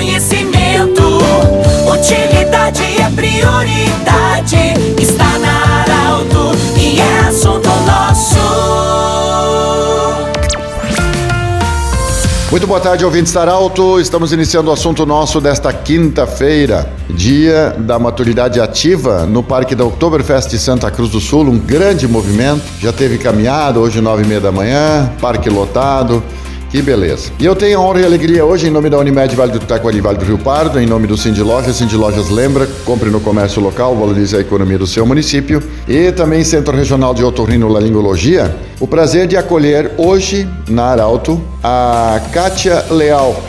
[0.00, 1.18] conhecimento.
[1.92, 4.74] Utilidade é prioridade.
[4.98, 8.40] Está na Arauto e é assunto nosso.
[12.50, 14.00] Muito boa tarde, ouvintes da Alto.
[14.00, 20.48] Estamos iniciando o assunto nosso desta quinta-feira, dia da maturidade ativa no Parque da Oktoberfest
[20.48, 21.44] de Santa Cruz do Sul.
[21.44, 22.62] Um grande movimento.
[22.80, 26.24] Já teve caminhada, hoje nove e meia da manhã, parque lotado.
[26.70, 27.32] Que beleza.
[27.36, 30.00] E eu tenho a honra e alegria hoje, em nome da Unimed Vale do Taquari,
[30.00, 31.74] Vale do Rio Pardo, em nome do Cindy Lojas.
[31.74, 35.60] Cindy Lojas lembra, compre no comércio local, valorize a economia do seu município.
[35.88, 38.54] E também Centro Regional de Otorrinolaringologia.
[38.78, 43.42] O prazer de acolher hoje, na Arauto, a Kátia Leal.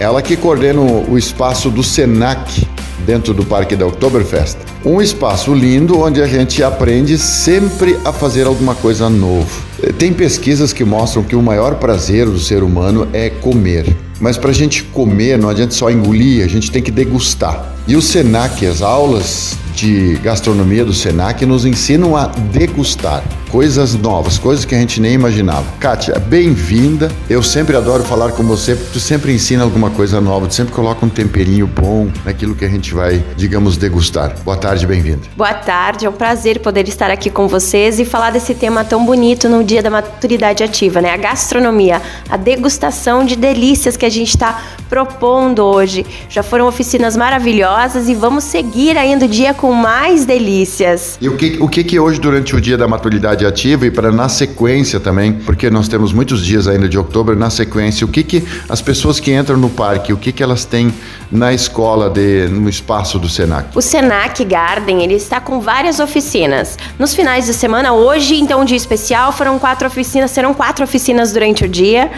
[0.00, 2.66] Ela que coordena o espaço do SENAC,
[3.06, 4.56] dentro do Parque da Oktoberfest.
[4.84, 9.69] Um espaço lindo onde a gente aprende sempre a fazer alguma coisa novo.
[9.98, 13.96] Tem pesquisas que mostram que o maior prazer do ser humano é comer.
[14.20, 17.74] Mas para a gente comer, não adianta só engolir, a gente tem que degustar.
[17.88, 24.38] E o SENAC, as aulas de gastronomia do SENAC, nos ensinam a degustar coisas novas,
[24.38, 25.64] coisas que a gente nem imaginava.
[25.80, 27.10] Kátia, bem-vinda.
[27.28, 30.72] Eu sempre adoro falar com você, porque tu sempre ensina alguma coisa nova, tu sempre
[30.72, 34.36] coloca um temperinho bom naquilo que a gente vai, digamos, degustar.
[34.44, 35.22] Boa tarde, bem-vinda.
[35.36, 39.04] Boa tarde, é um prazer poder estar aqui com vocês e falar desse tema tão
[39.04, 41.12] bonito no dia da maturidade ativa, né?
[41.12, 46.06] A gastronomia, a degustação de delícias que a gente está propondo hoje.
[46.28, 51.18] Já foram oficinas maravilhosas e vamos seguir ainda o dia com mais delícias.
[51.20, 54.10] E o que, o que, que hoje, durante o dia da maturidade ativa e para
[54.10, 58.22] na sequência também, porque nós temos muitos dias ainda de outubro, na sequência, o que,
[58.22, 60.92] que as pessoas que entram no parque, o que, que elas têm
[61.30, 63.76] na escola, de, no espaço do Senac?
[63.76, 66.76] O Senac Garden, ele está com várias oficinas.
[66.98, 71.32] Nos finais de semana, hoje, então, um dia especial, foram quatro oficinas, serão quatro oficinas
[71.32, 72.10] durante o dia.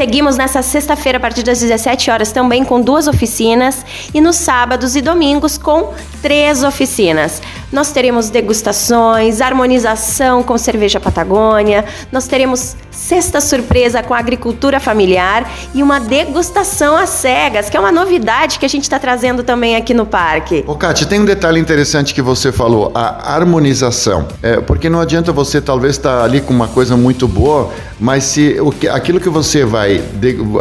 [0.00, 3.84] Seguimos nessa sexta-feira, a partir das 17 horas, também com duas oficinas.
[4.14, 7.42] E nos sábados e domingos, com três oficinas.
[7.70, 15.82] Nós teremos degustações, harmonização com cerveja Patagônia, nós teremos cesta surpresa com agricultura familiar e
[15.82, 19.94] uma degustação às cegas, que é uma novidade que a gente está trazendo também aqui
[19.94, 20.64] no parque.
[20.66, 24.26] Ô, Kátia, tem um detalhe interessante que você falou, a harmonização.
[24.42, 28.24] É, porque não adianta você talvez estar tá ali com uma coisa muito boa, mas
[28.24, 30.02] se o que, aquilo que você vai,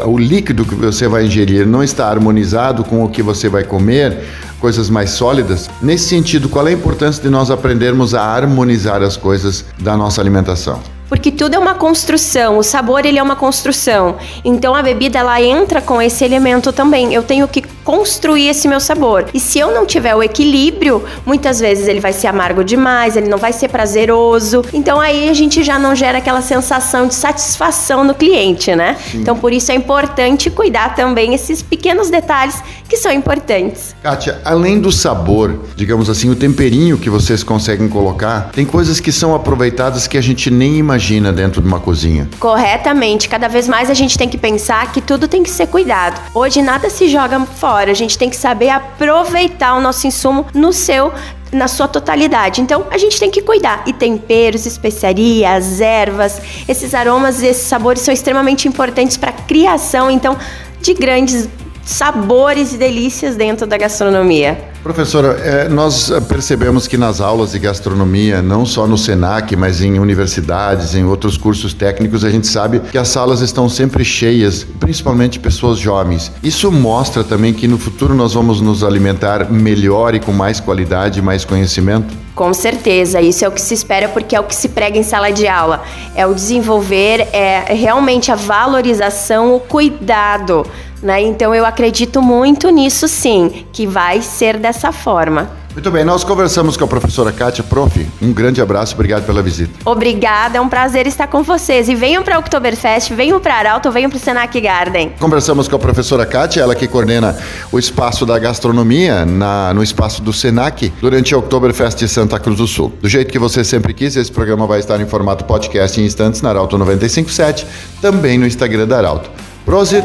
[0.05, 4.23] o líquido que você vai ingerir não está harmonizado com o que você vai comer,
[4.59, 5.69] coisas mais sólidas.
[5.81, 10.21] Nesse sentido, qual é a importância de nós aprendermos a harmonizar as coisas da nossa
[10.21, 10.79] alimentação?
[11.09, 14.17] Porque tudo é uma construção, o sabor ele é uma construção.
[14.45, 17.13] Então a bebida ela entra com esse elemento também.
[17.13, 19.25] Eu tenho que construir esse meu sabor.
[19.33, 23.27] E se eu não tiver o equilíbrio, muitas vezes ele vai ser amargo demais, ele
[23.27, 24.63] não vai ser prazeroso.
[24.71, 28.95] Então aí a gente já não gera aquela sensação de satisfação no cliente, né?
[29.11, 29.21] Sim.
[29.21, 33.95] Então por isso é importante cuidar também esses pequenos detalhes que são importantes.
[34.03, 39.11] Kátia, além do sabor, digamos assim, o temperinho que vocês conseguem colocar, tem coisas que
[39.11, 42.29] são aproveitadas que a gente nem imagina dentro de uma cozinha.
[42.39, 43.27] Corretamente.
[43.27, 46.21] Cada vez mais a gente tem que pensar que tudo tem que ser cuidado.
[46.35, 47.78] Hoje nada se joga fora.
[47.87, 51.13] A gente tem que saber aproveitar o nosso insumo no seu
[51.51, 52.61] na sua totalidade.
[52.61, 53.83] Então, a gente tem que cuidar.
[53.87, 60.11] E temperos, especiarias, ervas, esses aromas e esses sabores são extremamente importantes para a criação,
[60.11, 60.37] então,
[60.79, 61.49] de grandes
[61.83, 64.68] sabores e delícias dentro da gastronomia.
[64.83, 69.99] Professora, é, nós percebemos que nas aulas de gastronomia, não só no SENAC, mas em
[69.99, 75.37] universidades, em outros cursos técnicos, a gente sabe que as salas estão sempre cheias, principalmente
[75.37, 76.31] pessoas jovens.
[76.41, 81.21] Isso mostra também que no futuro nós vamos nos alimentar melhor e com mais qualidade,
[81.21, 82.17] mais conhecimento?
[82.33, 85.03] Com certeza, isso é o que se espera porque é o que se prega em
[85.03, 85.83] sala de aula.
[86.15, 90.65] É o desenvolver, é realmente a valorização, o cuidado
[91.01, 91.21] né?
[91.21, 95.59] Então eu acredito muito nisso sim, que vai ser dessa forma.
[95.79, 97.63] Muito bem, nós conversamos com a professora Kátia.
[97.63, 99.71] Prof, um grande abraço, obrigado pela visita.
[99.85, 101.87] Obrigada, é um prazer estar com vocês.
[101.87, 105.13] E venham para o Oktoberfest, venham para Arauto, venham para o Senac Garden.
[105.19, 107.37] Conversamos com a professora Kátia, ela que coordena
[107.71, 112.57] o espaço da gastronomia na, no espaço do Senac durante o Oktoberfest de Santa Cruz
[112.57, 112.91] do Sul.
[112.99, 116.41] Do jeito que você sempre quis, esse programa vai estar em formato podcast em instantes
[116.41, 117.65] na Arauto 957,
[118.01, 119.29] também no Instagram da Arauto.
[119.69, 120.03] Prosit,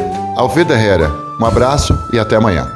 [0.69, 2.71] Herrera, Um abraço e até amanhã.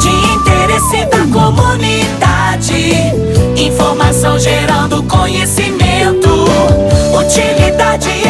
[0.00, 2.94] De interesse da comunidade,
[3.54, 6.46] informação gerando conhecimento,
[7.14, 8.28] utilidade e